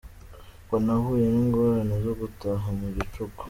[0.59, 3.39] Ubwo nahuye n’ingorane zo gutaha mu gicuku.